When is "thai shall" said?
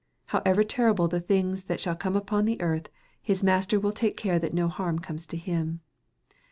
1.65-1.95